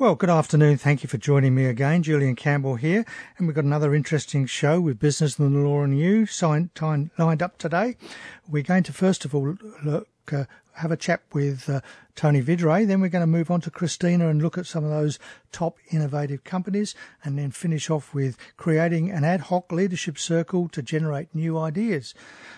[0.00, 0.78] Well, good afternoon.
[0.78, 2.02] Thank you for joining me again.
[2.02, 3.04] Julian Campbell here.
[3.36, 6.26] And we've got another interesting show with Business and the Law and You
[7.18, 7.98] lined up today.
[8.48, 10.44] We're going to first of all look, uh,
[10.76, 11.82] have a chat with uh,
[12.16, 12.86] Tony Vidray.
[12.86, 15.18] Then we're going to move on to Christina and look at some of those
[15.52, 20.80] top innovative companies and then finish off with creating an ad hoc leadership circle to
[20.80, 22.14] generate new ideas.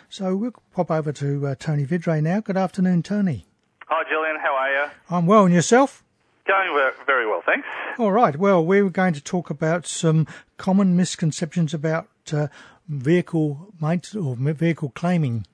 [0.09, 2.39] So we'll pop over to uh, Tony Vidray now.
[2.39, 3.47] Good afternoon, Tony.
[3.89, 4.37] Hi, Julian.
[4.41, 4.91] How are you?
[5.11, 5.45] I'm well.
[5.47, 6.05] And yourself?
[6.47, 7.69] Going very well, thanks.
[7.99, 8.37] All right.
[8.37, 12.49] Well, we're going to talk about some common misconceptions about uh,
[12.89, 15.47] vehicle maintenance or vehicle claiming.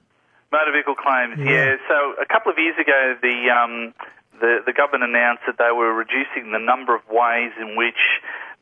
[0.51, 1.45] Motor vehicle claims, yeah.
[1.45, 1.77] yeah.
[1.88, 3.93] So a couple of years ago, the, um,
[4.41, 8.01] the the government announced that they were reducing the number of ways in which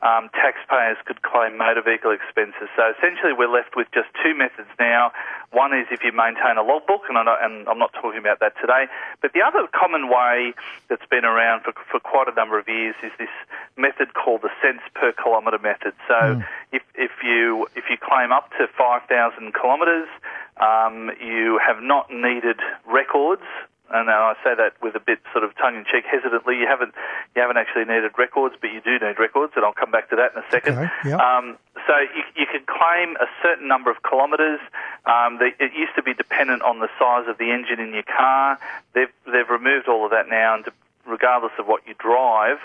[0.01, 2.69] um, taxpayers could claim motor vehicle expenses.
[2.77, 5.11] So essentially, we're left with just two methods now.
[5.51, 8.85] One is if you maintain a logbook, and, and I'm not talking about that today.
[9.21, 10.53] But the other common way
[10.87, 13.33] that's been around for, for quite a number of years is this
[13.75, 15.93] method called the cents per kilometre method.
[16.07, 16.45] So mm.
[16.71, 19.09] if, if you if you claim up to 5,000
[19.53, 20.09] kilometres,
[20.57, 23.43] um, you have not needed records
[23.89, 26.59] and I say that with a bit sort of tongue in cheek, hesitantly.
[26.59, 26.93] You haven't
[27.35, 30.15] you haven't actually needed records, but you do need records, and I'll come back to
[30.17, 30.77] that in a second.
[30.77, 31.19] Okay, yep.
[31.19, 31.57] um,
[31.87, 34.59] so you, you can claim a certain number of kilometres.
[35.05, 38.59] Um, it used to be dependent on the size of the engine in your car.
[38.93, 40.65] They've they've removed all of that now, and
[41.05, 42.59] regardless of what you drive,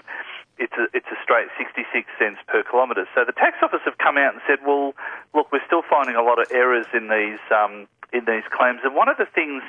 [0.58, 3.06] it's a, it's a straight 66 cents per kilometre.
[3.14, 4.94] So the tax office have come out and said, well,
[5.34, 8.80] look, we're still finding a lot of errors in these um, in these claims.
[8.84, 9.62] And one of the things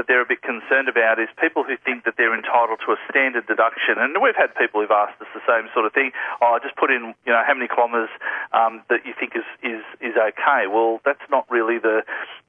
[0.00, 2.98] that they're a bit concerned about is people who think that they're entitled to a
[3.12, 4.00] standard deduction.
[4.00, 6.16] And we've had people who've asked us the same sort of thing.
[6.40, 8.08] Oh, just put in, you know, how many kilometres
[8.56, 10.64] um, that you think is, is, is okay.
[10.72, 12.00] Well, that's not really the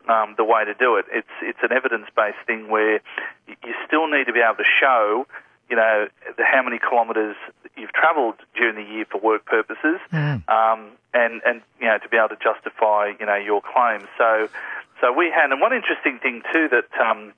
[0.08, 1.06] um, the way to do it.
[1.12, 3.04] It's it's an evidence based thing where
[3.46, 5.28] you still need to be able to show
[5.70, 6.08] you know,
[6.38, 7.36] the, how many kilometres
[7.78, 10.42] you've travelled during the year for work purposes, mm.
[10.50, 14.02] um, and and you know to be able to justify you know your claim.
[14.18, 14.50] So
[15.02, 17.34] so we had, and one interesting thing too that um,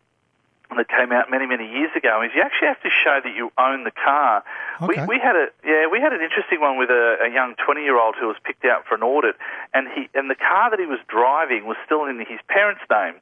[0.76, 3.52] that came out many many years ago is you actually have to show that you
[3.58, 4.44] own the car.
[4.82, 5.06] Okay.
[5.06, 7.84] We, we had a yeah we had an interesting one with a, a young twenty
[7.84, 9.36] year old who was picked out for an audit,
[9.74, 13.16] and he and the car that he was driving was still in his parents' name.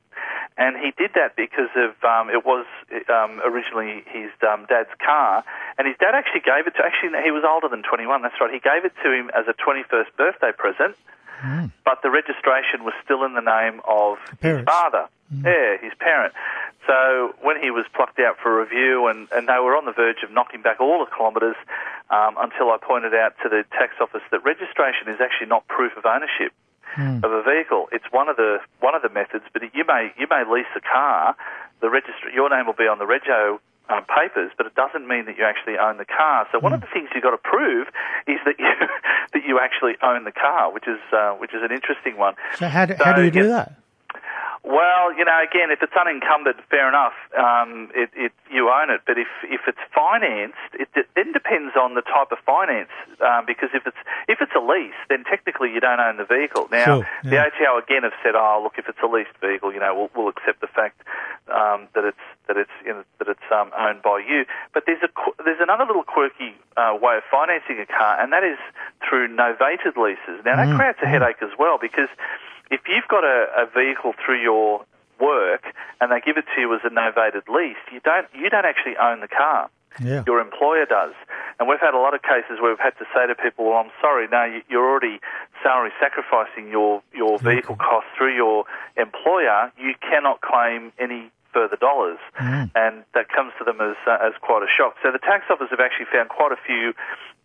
[0.57, 2.66] And he did that because of um, it was
[3.09, 5.44] um, originally his um, dad's car,
[5.78, 6.85] and his dad actually gave it to.
[6.85, 8.22] Actually, he was older than 21.
[8.22, 8.53] That's right.
[8.53, 10.96] He gave it to him as a 21st birthday present,
[11.44, 11.72] Mm.
[11.84, 15.07] but the registration was still in the name of his father.
[15.31, 15.46] Mm.
[15.46, 16.34] Yeah, his parent.
[16.88, 20.24] So when he was plucked out for review, and, and they were on the verge
[20.24, 21.56] of knocking back all the kilometres,
[22.09, 25.96] um, until I pointed out to the tax office that registration is actually not proof
[25.96, 26.52] of ownership
[26.97, 27.24] Mm.
[27.24, 27.88] of a vehicle.
[27.94, 30.81] It's one of the one of the methods, but you may you may lease a
[30.81, 31.38] car.
[31.80, 35.25] The registry, your name will be on the rego um, papers, but it doesn't mean
[35.25, 36.48] that you actually own the car.
[36.52, 37.88] So one of the things you've got to prove
[38.28, 38.68] is that you
[39.34, 42.36] that you actually own the car, which is uh, which is an interesting one.
[42.58, 43.81] So how do, how do you do that?
[44.64, 49.02] Well, you know, again, if it's unencumbered, fair enough, um, it, it, you own it.
[49.08, 52.94] But if, if it's financed, it, it then depends on the type of finance.
[53.26, 53.98] Um, because if it's
[54.30, 56.68] if it's a lease, then technically you don't own the vehicle.
[56.72, 57.42] Now, Sure, the.
[57.42, 60.30] ATO again have said, oh, look, if it's a leased vehicle, you know, we'll, we'll
[60.30, 61.02] accept the fact
[61.50, 64.46] um, that it's that it's you know, that it's um, owned by you.
[64.78, 65.10] But there's a
[65.44, 68.62] there's another little quirky uh, way of financing a car, and that is
[69.10, 70.46] through novated leases.
[70.46, 71.10] Now that Mm, creates a mm.
[71.10, 72.08] headache as well because
[72.72, 74.86] if you've got a, a vehicle through your
[75.20, 75.64] work
[76.00, 78.98] and they give it to you as a novated lease, you don't you don't actually
[78.98, 79.70] own the car.
[80.00, 80.24] Yeah.
[80.26, 81.12] Your employer does.
[81.60, 83.78] And we've had a lot of cases where we've had to say to people, well,
[83.84, 85.20] I'm sorry, no, you- you're already
[85.62, 88.64] salary sacrificing your, your vehicle costs through your
[88.96, 89.70] employer.
[89.78, 92.20] You cannot claim any further dollars.
[92.40, 92.72] Mm.
[92.74, 94.96] And that comes to them as, uh, as quite a shock.
[95.04, 96.94] So the tax office have actually found quite a few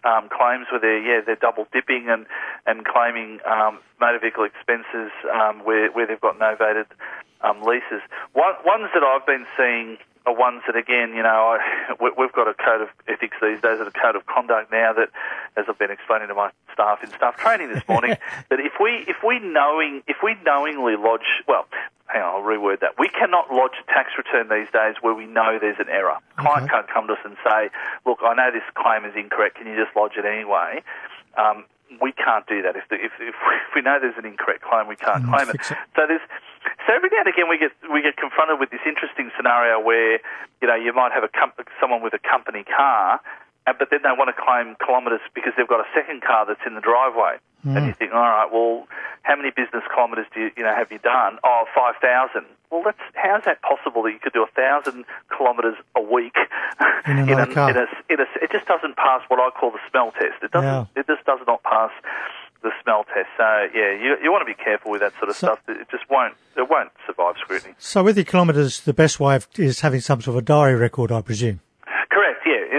[0.06, 2.26] um, claims where they're, yeah, they're double dipping and,
[2.66, 6.86] and claiming um, motor vehicle expenses um, where, where they've got novated
[7.42, 8.00] um, leases.
[8.32, 12.32] One, ones that I've been seeing are ones that, again, you know, I, we- we've
[12.32, 15.10] got a code of ethics these days and a code of conduct now that,
[15.56, 18.16] as I've been explaining to my staff in staff training this morning,
[18.50, 21.66] that if we if we knowing if we knowingly lodge, well,
[22.08, 22.98] hang on, I'll reword that.
[22.98, 26.18] We cannot lodge a tax return these days where we know there's an error.
[26.36, 27.70] Client can't come to us and say,
[28.04, 29.56] look, I know this claim is incorrect.
[29.56, 30.82] Can you just lodge it anyway?
[31.38, 31.64] Um,
[32.02, 32.74] we can't do that.
[32.76, 35.30] If, the, if, if, we, if we know there's an incorrect claim, we can't Mm,
[35.30, 35.54] claim it.
[35.54, 35.78] it.
[35.94, 36.20] So there's
[36.86, 40.18] so every now and again we get we get confronted with this interesting scenario where
[40.62, 43.20] you know you might have a com- someone with a company car
[43.66, 46.62] uh, but then they want to claim kilometres because they've got a second car that's
[46.66, 47.34] in the driveway.
[47.66, 47.76] Mm.
[47.76, 48.86] And you think, all right, well,
[49.22, 51.38] how many business kilometres do you, you know have you done?
[51.42, 52.46] Oh, five thousand.
[52.70, 55.04] Well, that's how's that possible that you could do a thousand
[55.36, 56.36] kilometres a week
[57.06, 57.70] In another a, car.
[57.70, 60.42] in a, in a, it just doesn't pass what I call the smell test.
[60.42, 60.66] It doesn't.
[60.94, 61.00] Yeah.
[61.00, 61.90] It just does not pass
[62.66, 63.30] the smell test.
[63.36, 65.60] So yeah, you you want to be careful with that sort of So- stuff.
[65.68, 66.34] It just won't.
[66.56, 67.74] It won't survive scrutiny.
[67.78, 70.74] So with your kilometres, the best way of, is having some sort of a diary
[70.74, 71.60] record, I presume.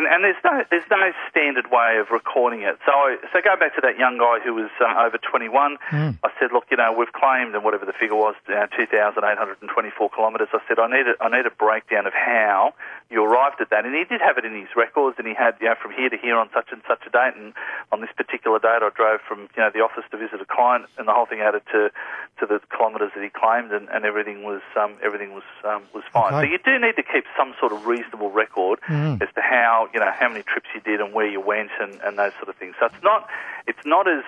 [0.07, 2.77] Correct, yeah, and, and there's no there's no standard way of recording it.
[2.86, 5.77] So I, so go back to that young guy who was uh, over 21.
[5.92, 6.18] Mm.
[6.24, 10.50] I said, look, you know, we've claimed and whatever the figure was, uh, 2,824 kilometres.
[10.54, 12.74] I said, I need a, I need a breakdown of how
[13.09, 15.56] you arrived at that, and he did have it in his records, and he had
[15.62, 17.54] you know from here to here on such and such a date, and
[17.92, 20.86] on this particular date I drove from you know the office to visit a client,
[20.98, 21.89] and the whole thing added to
[22.39, 26.04] to the kilometres that he claimed, and, and everything was um, everything was um, was
[26.12, 26.33] fine.
[26.33, 26.48] Okay.
[26.48, 29.21] So you do need to keep some sort of reasonable record Mm.
[29.21, 31.99] as to how you know how many trips you did and where you went and,
[32.01, 32.75] and those sort of things.
[32.79, 33.27] So it's not
[33.67, 34.23] it's not as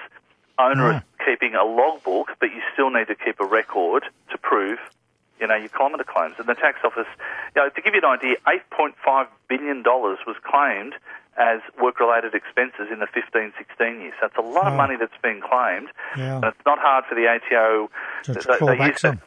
[0.57, 1.25] onerous mm.
[1.25, 4.79] keeping a logbook, but you still need to keep a record to prove
[5.39, 6.35] you know your kilometre claims.
[6.37, 7.07] And the tax office,
[7.55, 10.93] you know, to give you an idea, eight point five billion dollars was claimed
[11.37, 14.13] as work-related expenses in the 15-16 years.
[14.19, 14.71] So it's a lot Wow.
[14.71, 15.87] of money that's been claimed.
[16.17, 16.35] Yeah.
[16.35, 17.89] And it's not hard for the ATO.
[18.23, 19.21] To they- they back use the- some.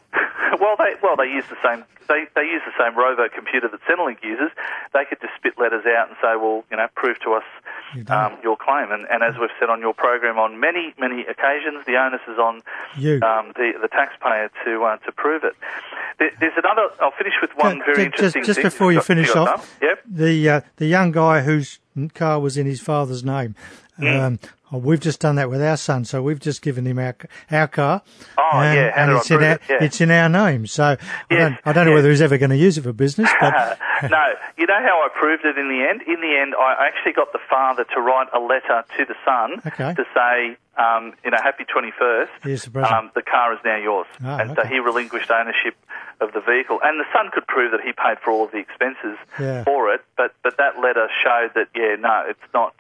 [0.63, 3.81] Well, they well they use the same they they use the same robo computer that
[3.83, 4.51] Centrelink uses.
[4.95, 7.45] They could just spit letters out and say, well, you know, prove to us
[8.09, 8.91] um, your claim.
[8.93, 12.39] And, and as we've said on your program on many many occasions, the onus is
[12.39, 12.63] on
[12.97, 13.15] You.
[13.23, 15.55] um, the the taxpayer to uh, to prove it.
[16.19, 16.89] There, there's another.
[17.01, 18.43] I'll finish with one very interesting.
[18.43, 18.65] just, just thing.
[18.65, 19.77] before you Got- finish off?
[19.83, 20.01] Yep.
[20.07, 21.81] the uh, the young guy whose
[22.15, 23.55] car was in his father's name.
[23.99, 24.21] Mm.
[24.21, 24.39] Um,
[24.73, 27.15] oh, we've just done that with our son, so we've just given him our
[27.51, 28.03] our car.
[28.39, 29.61] Oh, and, yeah, and it's in our it?
[29.69, 29.85] Yeah.
[29.85, 30.67] it's in our name.
[30.67, 30.97] So
[31.31, 33.79] I don't I don't know whether he's ever going to use it for business, but
[34.11, 34.25] no,
[34.57, 36.03] you know how I proved it in the end?
[36.03, 39.61] In the end, I actually got the father to write a letter to the son
[39.67, 39.95] Okay.
[39.95, 42.29] to say, um, you know, happy 21st.
[42.43, 42.93] Here's the present.
[42.95, 44.07] Um, the car is now yours.
[44.25, 45.75] Ah, and so he relinquished ownership
[46.21, 46.79] of the vehicle.
[46.83, 49.65] And the son could prove that he paid for all of the expenses Yeah.
[49.65, 52.75] for it, but, but that letter showed that, yeah, no, it's not.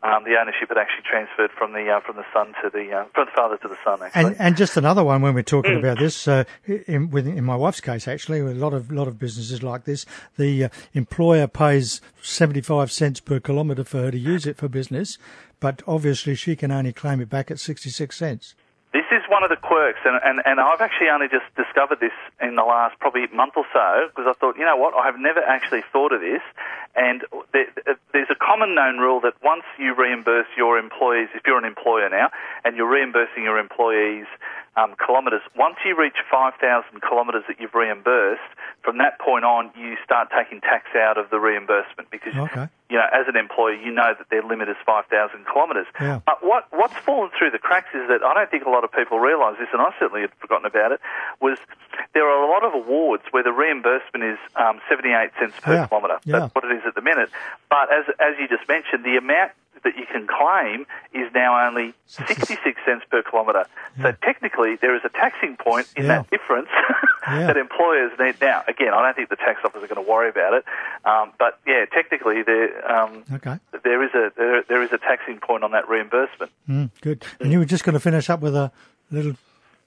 [0.00, 3.04] Um, the ownership had actually transferred from the uh, from the son to the uh,
[3.14, 4.00] from the father to the son.
[4.00, 5.78] Actually, And, and just another one when we're talking Mm.
[5.80, 6.44] about this, uh,
[6.86, 10.06] in, with, in my wife's case, actually, a lot of lot of businesses like this,
[10.36, 14.68] the uh, employer pays seventy five cents per kilometre for her to use it for
[14.68, 15.18] business,
[15.60, 18.54] but obviously she can only claim it back at sixty six cents.
[18.92, 22.12] This is one of the quirks, and, and, and I've actually only just discovered this
[22.40, 25.18] in the last probably month or so because I thought, you know what, I have
[25.18, 26.42] never actually thought of this.
[26.96, 27.22] And
[27.52, 27.66] there,
[28.12, 32.08] there's a common known rule that once you reimburse your employees, if you're an employer
[32.08, 32.30] now,
[32.64, 34.26] and you're reimbursing your employees
[34.76, 36.58] um, kilometres, once you reach 5,000
[37.02, 38.42] kilometres that you've reimbursed,
[38.82, 42.68] from that point on, you start taking tax out of the reimbursement because Okay.
[42.88, 45.10] you know, as an employer, you know that their limit is 5,000
[45.52, 45.86] kilometres.
[46.00, 46.20] Yeah.
[46.24, 48.92] But what, what's fallen through the cracks is that I don't think a lot of
[48.98, 51.00] people realise this, and I certainly had forgotten about it,
[51.40, 51.58] was
[52.14, 55.86] there are a lot of awards where the reimbursement is um, 78 cents per Yeah.
[55.86, 56.18] kilometre.
[56.24, 56.40] Yeah.
[56.40, 57.30] That's what it is at the minute.
[57.70, 59.52] But as, as you just mentioned, the amount
[59.84, 63.66] that you can claim is now only 66 cents per kilometre.
[64.02, 66.08] So technically, there is a taxing point in Yeah.
[66.22, 66.68] that difference
[67.28, 67.46] Yeah.
[67.48, 68.36] that employers need.
[68.40, 70.64] Now, again, I don't think the tax office are going to worry about it,
[71.04, 75.38] um, but yeah, technically, there um, Okay, there is a there, there is a taxing
[75.38, 76.50] point on that reimbursement.
[76.68, 77.24] mm, good.
[77.40, 78.72] And you were just going to finish up with a
[79.10, 79.34] little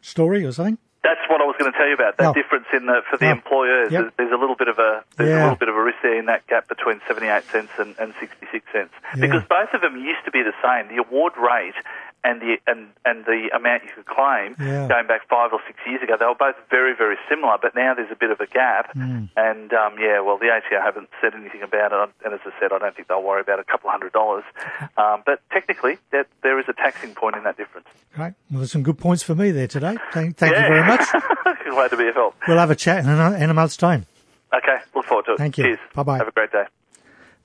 [0.01, 0.77] story or something?
[1.03, 2.17] That's what I was going to tell you about.
[2.17, 2.33] That Oh.
[2.33, 3.31] difference in the for the Oh.
[3.31, 3.91] employers.
[3.91, 4.01] Yep.
[4.01, 5.41] There's, there's a little bit of a there's Yeah.
[5.41, 8.13] a little bit of a risk there in that gap between 78 cents and, and
[8.19, 9.21] 66 cents Yeah.
[9.21, 10.87] because both of them used to be the same.
[10.93, 11.73] The award rate
[12.23, 14.87] and the and and the amount you could claim Yeah.
[14.87, 17.57] going back five or six years ago, they were both very very similar.
[17.61, 19.29] But now there's a bit of a gap, Mm.
[19.35, 22.09] and um, yeah, well the ATO haven't said anything about it.
[22.25, 24.43] And as I said, I don't think they'll worry about a couple hundred dollars.
[24.97, 27.87] Um, but technically, that, there is a taxing point in that difference.
[28.17, 28.33] Right.
[28.51, 29.97] Well, there's some good points for me there today.
[30.11, 30.99] Thank, thank you very much.
[31.69, 32.35] Glad to be of help.
[32.47, 34.05] We'll have a chat in a, in a month's time.
[34.53, 35.37] Okay, look forward to it.
[35.37, 35.63] Thank you.
[35.63, 35.79] Cheers.
[35.95, 36.17] Bye-bye.
[36.17, 36.65] Have a great day.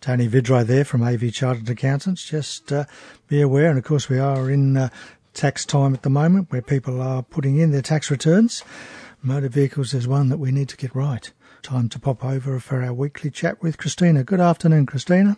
[0.00, 2.24] Tony Vidray there from AV Chartered Accountants.
[2.24, 2.84] Just uh,
[3.28, 4.88] be aware, and of course we are in uh,
[5.34, 8.62] tax time at the moment where people are putting in their tax returns.
[9.22, 11.32] Motor vehicles is one that we need to get right.
[11.62, 14.22] Time to pop over for our weekly chat with Christina.
[14.22, 15.36] Good afternoon, Christina.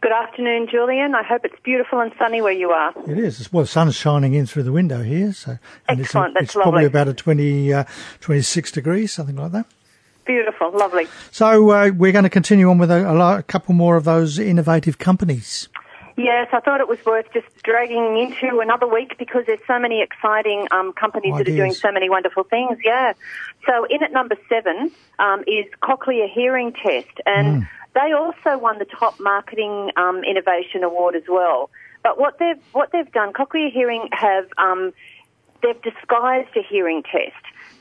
[0.00, 1.14] Good afternoon, Julian.
[1.14, 2.92] I hope it's beautiful and sunny where you are.
[3.08, 3.52] It is.
[3.52, 6.54] Well, the sun's shining in through the window here, so and Excellent, it's, that's it's
[6.54, 7.84] probably about a 20, uh,
[8.20, 9.66] 26 degrees, something like that.
[10.28, 11.08] Beautiful, lovely.
[11.30, 14.98] So uh, we're going to continue on with a, a, couple more of those innovative
[14.98, 15.70] companies.
[16.18, 20.02] Yes, I thought it was worth just dragging into another week because there's so many
[20.02, 22.76] exciting um, companies that are doing so many wonderful things.
[22.84, 23.14] Yeah.
[23.64, 28.84] So in at number seven um, is cochlear hearing test, and they also won the
[28.84, 31.70] top marketing um, innovation award as well.
[32.02, 34.92] But what they've what they've done, Cochlear Hearing have um,
[35.62, 37.32] they've disguised a hearing test.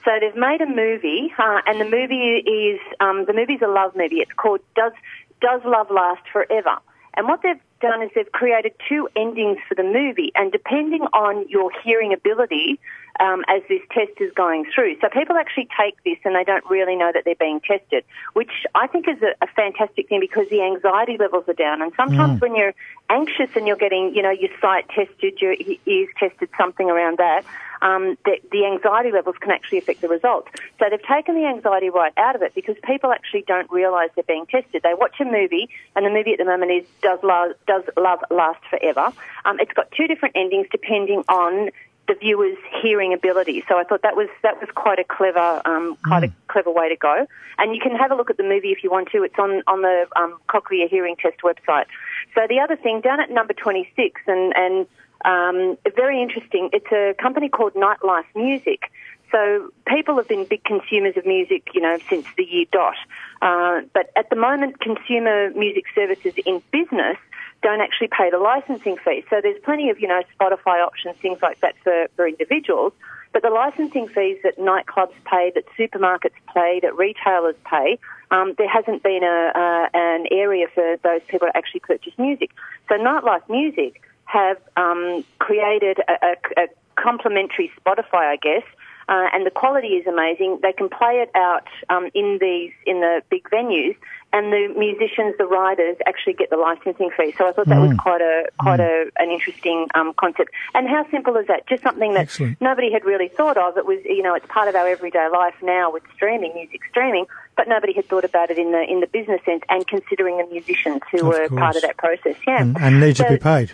[0.07, 3.93] So they've made a movie, uh, and the movie is um, the movie's a love
[3.93, 4.19] movie.
[4.19, 4.93] It's called Does
[5.41, 6.77] Does Love Last Forever?
[7.17, 11.49] And what they've done is they've created two endings for the movie, and depending on
[11.49, 12.79] your hearing ability,
[13.19, 14.95] um, as this test is going through.
[15.01, 18.51] So people actually take this and they don't really know that they're being tested, which
[18.75, 21.81] I think is a, a fantastic thing because the anxiety levels are down.
[21.81, 22.41] And sometimes mm.
[22.41, 22.73] when you're
[23.09, 27.43] anxious and you're getting, you know, your sight tested, your ears tested, something around that,
[27.81, 30.49] um, the, the anxiety levels can actually affect the results.
[30.79, 34.23] So they've taken the anxiety right out of it because people actually don't realise they're
[34.23, 34.83] being tested.
[34.83, 38.19] They watch a movie, and the movie at the moment is Does Love, Does Love
[38.29, 39.13] Last Forever?
[39.45, 41.69] Um, it's got two different endings depending on
[42.07, 43.63] the viewer's hearing ability.
[43.67, 46.31] So I thought that was that was quite a clever, um, quite mm.
[46.31, 47.27] a clever way to go.
[47.57, 49.23] And you can have a look at the movie if you want to.
[49.23, 51.85] It's on on the um, Cochlear Hearing Test website.
[52.33, 54.87] So the other thing down at number twenty six, and and
[55.27, 56.69] um, very interesting.
[56.71, 58.89] It's a company called Nightlife Music.
[59.31, 62.95] So people have been big consumers of music, you know, since the year dot.
[63.41, 67.17] Uh, but at the moment, consumer music services in business
[67.61, 69.25] don't actually pay the licensing fee.
[69.29, 72.93] So there's plenty of, you know, Spotify options, things like that for, for individuals.
[73.33, 77.99] But the licensing fees that nightclubs pay, that supermarkets pay, that retailers pay,
[78.31, 82.51] um, there hasn't been a, uh, an area for those people to actually purchase music.
[82.87, 88.63] So Nightlife Music have um, created a, a, a complementary Spotify, I guess,
[89.09, 90.59] uh, and the quality is amazing.
[90.61, 93.95] They can play it out um, in these in the big venues,
[94.33, 97.33] and the musicians, the writers, actually get the licensing fee.
[97.37, 97.87] So I thought that mm.
[97.87, 99.07] was quite a quite mm.
[99.07, 100.51] a an interesting um, concept.
[100.73, 101.67] And how simple is that?
[101.67, 102.59] Just something that Excellent.
[102.59, 103.77] nobody had really thought of.
[103.77, 107.27] It was you know it's part of our everyday life now with streaming, music streaming,
[107.55, 110.47] but nobody had thought about it in the in the business sense and considering the
[110.51, 111.59] musicians who of were course.
[111.59, 112.35] part of that process.
[112.45, 113.71] Yeah, and, and need so, to be paid.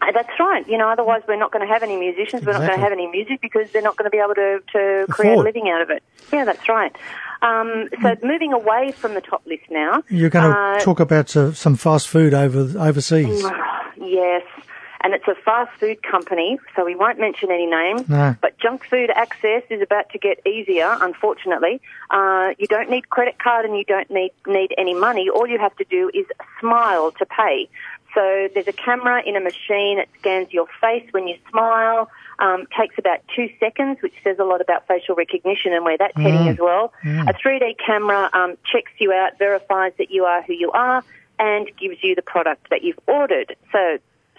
[0.00, 0.66] Uh, that's right.
[0.68, 2.42] You know, otherwise we're not going to have any musicians.
[2.42, 2.46] Exactly.
[2.46, 4.60] We're not going to have any music because they're not going to be able to,
[4.72, 6.02] to create a living out of it.
[6.32, 6.94] Yeah, that's right.
[7.42, 8.22] Um, so mm.
[8.22, 10.02] moving away from the top list now.
[10.08, 13.44] You're going to uh, talk about uh, some fast food over overseas.
[13.96, 14.42] Yes.
[15.00, 18.08] And it's a fast food company, so we won't mention any names.
[18.08, 18.34] No.
[18.40, 21.80] But junk food access is about to get easier, unfortunately.
[22.10, 25.28] Uh, you don't need credit card and you don't need, need any money.
[25.28, 26.26] All you have to do is
[26.58, 27.68] smile to pay.
[28.14, 29.98] So there's a camera in a machine.
[29.98, 32.10] It scans your face when you smile.
[32.40, 36.16] Um, takes about two seconds, which says a lot about facial recognition and where that's
[36.16, 36.22] mm.
[36.22, 36.92] heading as well.
[37.02, 37.28] Mm.
[37.28, 41.02] A 3D camera um, checks you out, verifies that you are who you are,
[41.38, 43.56] and gives you the product that you've ordered.
[43.72, 43.98] So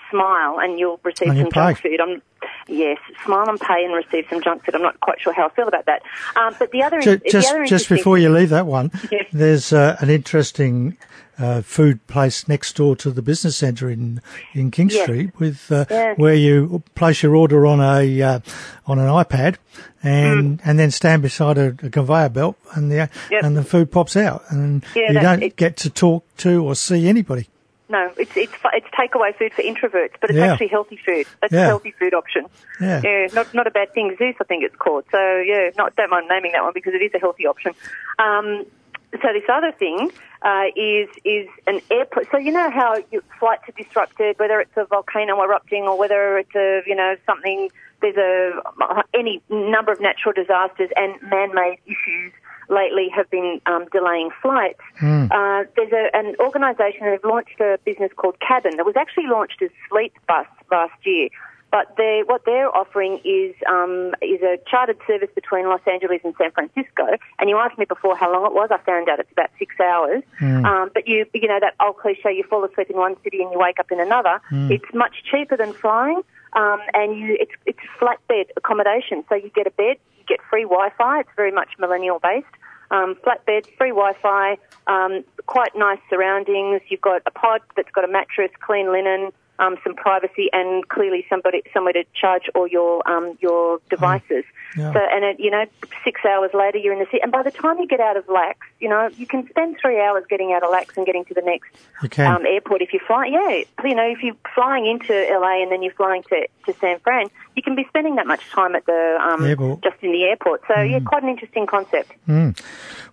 [0.10, 2.00] smile and you'll receive some junk food.
[2.02, 2.22] I'm,
[2.70, 4.76] yes, smile and pay and receive some junk food.
[4.76, 6.02] I'm not quite sure how I feel about that.
[6.36, 9.26] Um, but the other, just, the other just before you leave that one, yes.
[9.32, 10.98] there's uh, an interesting
[11.40, 14.22] uh, food place next door to the business centre in
[14.54, 15.04] in King yes.
[15.04, 16.14] Street, with uh, yeah.
[16.16, 18.40] where you place your order on a uh,
[18.86, 19.56] on an iPad,
[20.04, 20.62] and mm.
[20.66, 23.44] and then stand beside a, a conveyor belt, and the yep.
[23.44, 27.08] and the food pops out, and yeah, you don't get to talk to or see
[27.08, 27.48] anybody.
[27.90, 30.52] No, it's it's it's takeaway food for introverts, but it's yeah.
[30.52, 31.26] actually healthy food.
[31.42, 31.62] It's yeah.
[31.62, 32.46] a healthy food option.
[32.80, 33.02] Yeah.
[33.04, 34.16] yeah, not not a bad thing.
[34.20, 35.06] Zeus, I think it's called.
[35.12, 37.74] So yeah, not don't mind naming that one because it is a healthy option.
[38.20, 38.66] Um,
[39.14, 40.12] so this other thing
[40.44, 42.28] uh, is is an airport.
[42.32, 42.96] So you know how
[43.40, 47.70] flights are disrupted, whether it's a volcano erupting or whether it's a you know something.
[48.02, 52.32] There's a any number of natural disasters and man-made issues
[52.70, 54.82] lately have been um, delaying flights.
[55.02, 55.32] Mm.
[55.32, 59.28] Uh, there's a, an organisation that have launched a business called Cabin that was actually
[59.28, 61.30] launched as Sleep Bus last year.
[61.72, 66.34] But they, what they're offering is um, is a chartered service between Los Angeles and
[66.38, 67.06] San Francisco.
[67.38, 68.70] And you asked me before how long it was.
[68.72, 70.24] I found out it's about six hours.
[70.42, 70.66] Mm.
[70.66, 73.52] Um, but you you know that old cliche: you fall asleep in one city and
[73.52, 74.42] you wake up in another.
[74.52, 74.72] Mm.
[74.72, 76.24] It's much cheaper than flying,
[76.54, 79.24] um, and you it's it's flatbed accommodation.
[79.30, 79.98] So you get a bed,
[80.30, 81.20] get free Wi-Fi.
[81.22, 82.46] It's very much millennial based.
[82.92, 84.58] Um, flatbed, free Wi-Fi,
[84.88, 86.82] um, quite nice surroundings.
[86.90, 91.26] You've got a pod that's got a mattress, clean linen, um, some privacy, and clearly
[91.30, 94.44] somebody somewhere to charge all your um, your devices.
[94.78, 94.94] Yeah.
[94.94, 95.66] So, and it, you know,
[96.04, 98.28] six hours later you're in the city, and by the time you get out of
[98.30, 101.34] Lax, you know, you can spend three hours getting out of Lax and getting to
[101.34, 102.82] the next um, airport.
[102.82, 106.24] If you're flying, yeah, you know, if you're flying into LA and then you're flying
[106.24, 110.02] to to San Fran, you can be spending that much time at the um, just
[110.02, 110.62] in the airport.
[110.68, 110.92] So, mm.
[110.92, 112.12] yeah, quite an interesting concept.
[112.28, 112.60] Mm.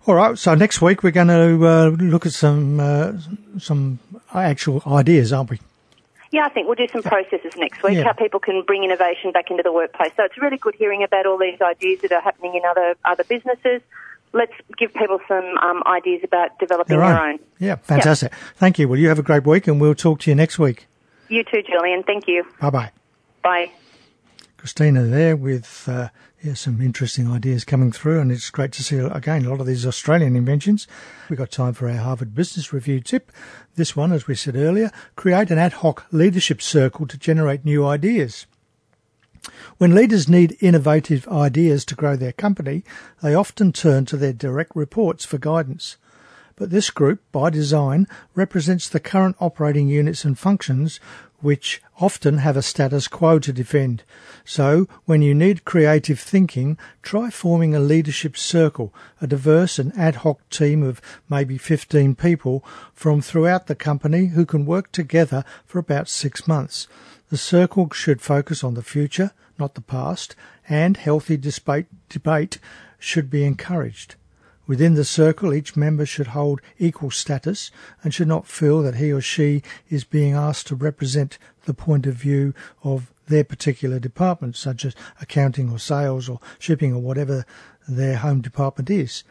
[0.07, 0.37] All right.
[0.37, 3.13] So next week we're going to uh, look at some uh,
[3.59, 3.99] some
[4.33, 5.59] actual ideas, aren't we?
[6.31, 8.03] Yeah, I think we'll do some processes next week, yeah.
[8.03, 10.11] how people can bring innovation back into the workplace.
[10.17, 13.23] So it's really good hearing about all these ideas that are happening in other other
[13.23, 13.81] businesses.
[14.33, 17.39] let's give people some um, ideas about developing their, their own.
[17.59, 18.31] Yeah, fantastic.
[18.31, 18.41] Yep.
[18.57, 18.87] Thank you.
[18.89, 20.87] Well, you have a great week, and we'll talk to you next week.
[21.29, 22.03] You too, Julian.
[22.03, 22.43] Thank you.
[22.59, 22.91] Bye bye
[23.47, 23.71] bye.
[24.67, 26.09] Christina there with uh,
[26.43, 29.65] yeah, some interesting ideas coming through, and it's great to see again a lot of
[29.65, 30.89] these Australian inventions.
[31.29, 33.31] We've got time for our Harvard Business Review tip.
[33.77, 37.87] This one, as we said earlier, create an ad hoc leadership circle to generate new
[37.87, 38.45] ideas.
[39.77, 42.83] When leaders need innovative ideas to grow their company,
[43.23, 45.95] they often turn to their direct reports for guidance.
[46.57, 50.99] But this group, by design, represents the current operating units and functions
[51.39, 54.03] which often have a status quo to defend.
[54.43, 60.15] So, when you need creative thinking, try forming a leadership circle, a diverse and ad
[60.17, 62.63] hoc team of maybe 15 people
[62.93, 66.87] from throughout the company who can work together for about six months.
[67.29, 70.35] The circle should focus on the future, not the past,
[70.69, 72.59] and healthy debate
[72.99, 74.15] should be encouraged.
[74.67, 77.71] Within the circle, each member should hold equal status
[78.03, 82.05] and should not feel that he or she is being asked to represent the point
[82.05, 87.45] of view of their particular department, such as accounting or sales or shipping or whatever
[87.87, 89.23] their home department is.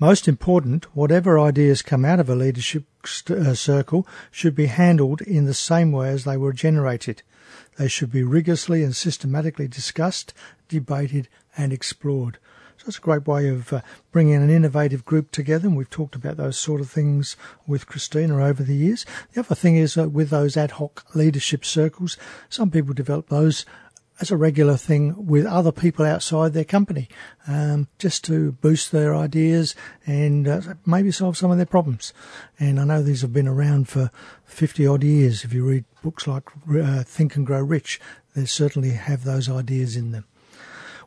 [0.00, 2.84] Most important, whatever ideas come out of a leadership
[3.30, 7.22] uh, circle should be handled in the same way as they were generated.
[7.78, 10.34] They should be rigorously and systematically discussed,
[10.68, 12.38] debated and explored.
[12.78, 16.14] So it's a great way of uh, bringing an innovative group together, and we've talked
[16.14, 17.36] about those sort of things
[17.66, 19.06] with Christina over the years.
[19.32, 22.16] The other thing is uh, with those ad hoc leadership circles,
[22.48, 23.64] some people develop those
[24.20, 27.08] as a regular thing with other people outside their company,
[27.48, 29.74] um, just to boost their ideas
[30.06, 32.12] and uh, maybe solve some of their problems.
[32.58, 34.10] And I know these have been around for
[34.44, 35.44] 50 odd years.
[35.44, 38.00] If you read books like uh, Think and Grow Rich,
[38.34, 40.24] they certainly have those ideas in them.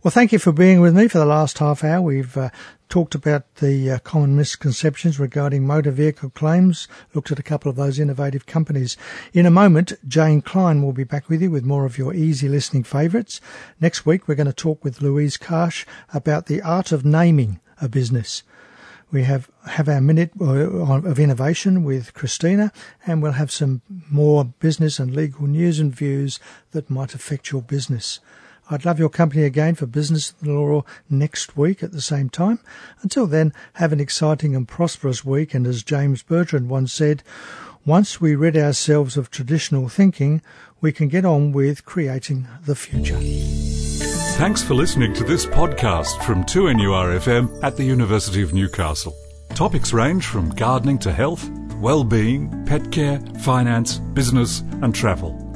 [0.05, 1.99] Well, thank you for being with me for the last half hour.
[1.99, 2.51] We've uh,
[2.89, 7.75] talked about the uh, common misconceptions regarding motor vehicle claims, looked at a couple of
[7.75, 8.97] those innovative companies.
[9.33, 12.47] In a moment, Jane Klein will be back with you with more of your easy
[12.47, 13.41] listening favourites.
[13.81, 17.89] Next week, we're going to talk with Louise Karsh about the art of naming a
[17.89, 18.43] business.
[19.11, 22.71] We have, have our minute uh, of innovation with Christina,
[23.07, 26.39] and we'll have some more business and legal news and views
[26.73, 28.19] that might affect your business.
[28.69, 32.29] I'd love your company again for Business in the Law next week at the same
[32.29, 32.59] time.
[33.01, 35.53] Until then, have an exciting and prosperous week.
[35.53, 37.21] And as James Bertrand once said,
[37.85, 40.41] once we rid ourselves of traditional thinking,
[40.81, 43.19] we can get on with creating the future.
[44.37, 49.15] Thanks for listening to this podcast from 2NURFM at the University of Newcastle.
[49.53, 51.47] Topics range from gardening to health,
[51.77, 55.44] well-being, pet care, finance, business and travel.